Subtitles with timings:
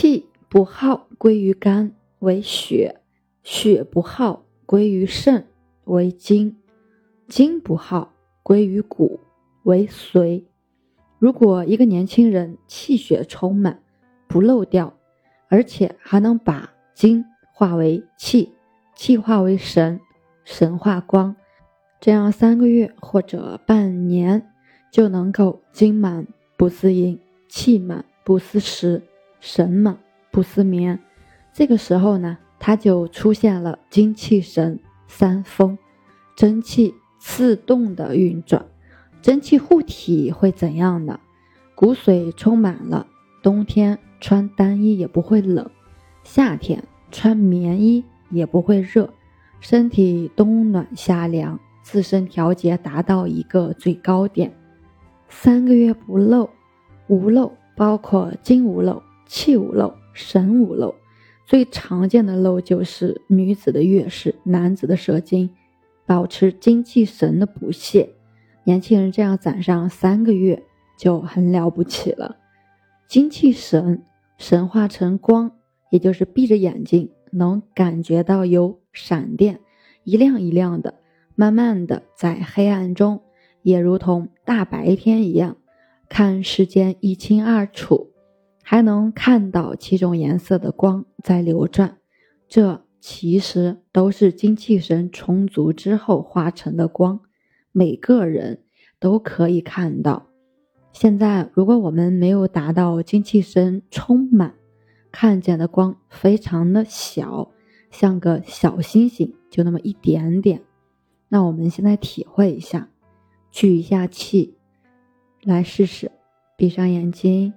[0.00, 1.90] 气不好归于肝
[2.20, 3.00] 为血，
[3.42, 5.48] 血不好归于肾
[5.86, 6.56] 为精，
[7.26, 8.12] 精不好
[8.44, 9.18] 归于骨
[9.64, 10.44] 为髓。
[11.18, 13.82] 如果一个年轻人气血充满，
[14.28, 14.96] 不漏掉，
[15.48, 18.52] 而且还能把精化为气，
[18.94, 19.98] 气化为神，
[20.44, 21.34] 神化光，
[22.00, 24.48] 这样三个月或者半年
[24.92, 26.24] 就能够精满
[26.56, 27.18] 不思饮，
[27.48, 29.02] 气满不思食。
[29.40, 29.98] 神嘛，
[30.30, 30.98] 不思眠，
[31.52, 35.78] 这个时候呢，它就出现了精气神三丰，
[36.36, 38.66] 真气自动的运转，
[39.22, 41.20] 真气护体会怎样呢？
[41.74, 43.06] 骨髓充满了，
[43.42, 45.70] 冬天穿单衣也不会冷，
[46.24, 49.08] 夏天穿棉衣也不会热，
[49.60, 54.52] 身体冬暖夏凉，自身调节达到一个最高点，
[55.28, 56.50] 三个月不漏，
[57.06, 59.02] 无漏，包括精无漏。
[59.28, 60.94] 气无漏，神无漏，
[61.46, 65.50] 最常见的漏就是女子的月事，男子的射精，
[66.06, 68.14] 保持精气神的不懈。
[68.64, 70.64] 年轻人这样攒上三个月
[70.98, 72.36] 就很了不起了。
[73.06, 74.02] 精气神
[74.36, 75.52] 神化成光，
[75.90, 79.60] 也就是闭着眼睛能感觉到有闪电，
[80.04, 80.94] 一亮一亮的，
[81.34, 83.22] 慢慢的在黑暗中，
[83.62, 85.56] 也如同大白天一样，
[86.08, 88.07] 看世间一清二楚。
[88.70, 91.96] 还能看到七种颜色的光在流转，
[92.46, 97.18] 这其实都是精气神充足之后化成的光，
[97.72, 98.64] 每个人
[99.00, 100.26] 都可以看到。
[100.92, 104.52] 现在，如果我们没有达到精气神充满，
[105.10, 107.50] 看见的光非常的小，
[107.90, 110.60] 像个小星星，就那么一点点。
[111.30, 112.90] 那我们现在体会一下，
[113.50, 114.58] 聚一下气，
[115.42, 116.12] 来试试，
[116.54, 117.54] 闭上眼睛。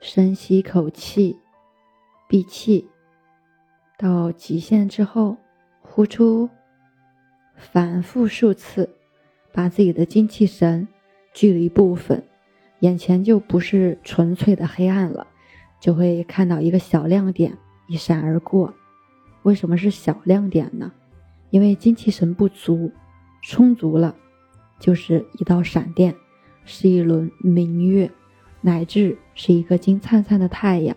[0.00, 1.38] 深吸一口气，
[2.28, 2.86] 闭气，
[3.98, 5.36] 到极限之后
[5.80, 6.48] 呼出，
[7.56, 8.88] 反复数次，
[9.52, 10.86] 把自己的精气神
[11.32, 12.22] 聚了一部分，
[12.80, 15.26] 眼前就不是纯粹的黑暗了，
[15.80, 17.56] 就会看到一个小亮点
[17.88, 18.72] 一闪而过。
[19.42, 20.92] 为什么是小亮点呢？
[21.50, 22.92] 因为精气神不足，
[23.42, 24.14] 充足了
[24.78, 26.14] 就是一道闪电，
[26.64, 28.10] 是一轮明月。
[28.66, 30.96] 乃至是一个金灿灿的太阳，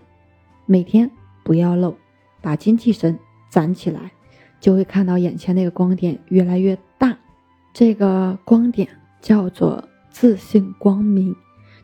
[0.66, 1.07] 每天
[1.44, 1.96] 不要漏，
[2.41, 4.12] 把精气神攒起来，
[4.59, 7.16] 就会看到眼前那个光点越来越大。
[7.72, 8.90] 这个光点
[9.22, 11.35] 叫做自信光明，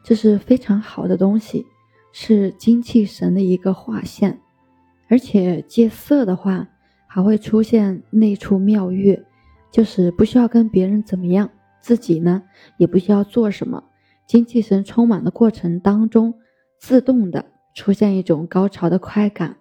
[0.03, 1.63] 这是非常好的东西，
[2.11, 4.39] 是精气神的一个划线。
[5.07, 6.67] 而且戒色的话，
[7.05, 9.23] 还会出现内处妙月，
[9.69, 11.47] 就是不需要跟别人怎么样，
[11.79, 12.41] 自己呢
[12.77, 13.83] 也不需要做什么。
[14.27, 16.33] 精气神充满的过程当中，
[16.79, 19.57] 自动的出现一种高潮的快感，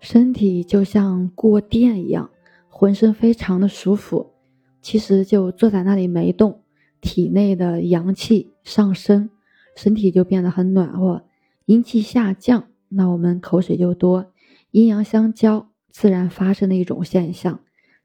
[0.00, 2.30] 身体就像过电一样，
[2.68, 4.32] 浑身非常的舒服。
[4.80, 6.62] 其实就坐在那里没动，
[7.00, 9.30] 体内的阳气上升，
[9.74, 11.22] 身体就变得很暖和。
[11.64, 14.32] 阴气下降，那我们口水就多，
[14.70, 17.58] 阴阳相交，自然发生的一种现象。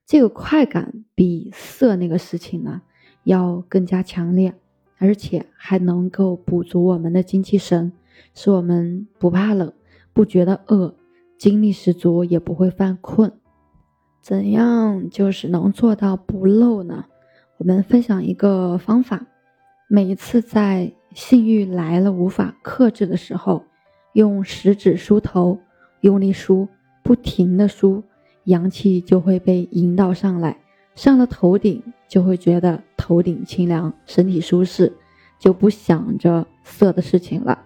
[0.07, 2.81] 这个快感比色那个事情呢，
[3.23, 4.55] 要更加强烈。
[5.01, 7.91] 而且还能够补足我们的精气神，
[8.35, 9.73] 使我们不怕冷，
[10.13, 10.93] 不觉得饿，
[11.39, 13.33] 精力十足，也不会犯困。
[14.21, 17.05] 怎样就是能做到不漏呢？
[17.57, 19.25] 我们分享一个方法：
[19.87, 23.63] 每一次在性欲来了无法克制的时候，
[24.13, 25.57] 用食指梳头，
[26.01, 26.67] 用力梳，
[27.01, 28.03] 不停的梳，
[28.43, 30.59] 阳气就会被引导上来。
[31.01, 34.95] 上了头顶，就会觉得头顶清凉，身体舒适，
[35.39, 37.57] 就不想着色的事情了。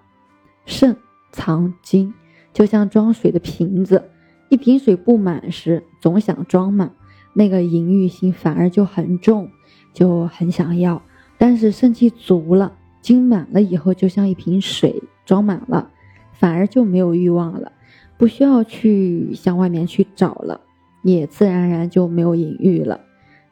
[0.65, 0.95] 肾
[1.33, 2.13] 藏精，
[2.53, 4.01] 就像装水的瓶子，
[4.47, 6.93] 一瓶水不满时，总想装满，
[7.33, 9.49] 那个淫欲心反而就很重，
[9.91, 11.01] 就很想要。
[11.37, 12.71] 但是肾气足了，
[13.01, 15.89] 精满了以后，就像一瓶水装满了，
[16.31, 17.73] 反而就没有欲望了，
[18.17, 20.61] 不需要去向外面去找了，
[21.03, 23.01] 也自然而然就没有淫欲了。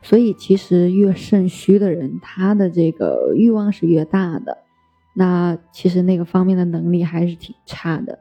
[0.04, 4.58] 所以，其实越肾虚的人，他的这个欲望是越大的。
[5.16, 8.20] 那其实那个方面的能力还是挺差的。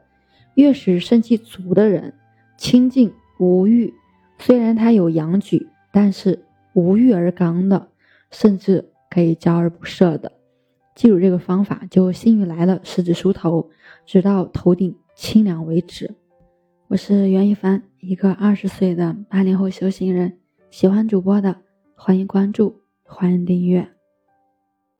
[0.55, 2.13] 越是肾气足的人，
[2.57, 3.93] 清静无欲，
[4.39, 7.89] 虽然他有阳举，但是无欲而刚的，
[8.31, 10.31] 甚至可以骄而不射的。
[10.95, 13.69] 记住这个方法，就幸运来了，十指梳头，
[14.05, 16.15] 直到头顶清凉为止。
[16.87, 20.37] 我是袁一凡，一个二十岁的八零后修行人，
[20.69, 21.62] 喜欢主播的。
[22.05, 23.92] 欢迎关注，欢迎订阅。